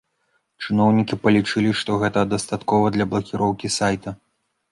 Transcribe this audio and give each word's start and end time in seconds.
Чыноўнікі 0.67 1.17
палічылі, 1.25 1.73
што 1.81 1.99
гэтага 2.03 2.25
дастаткова 2.33 2.85
для 2.95 3.05
блакіроўкі 3.11 3.67
сайта. 3.79 4.09